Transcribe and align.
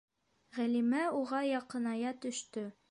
—Ғәлимә 0.57 1.03
уға 1.21 1.43
яҡыная 1.51 2.17
төштө. 2.27 2.69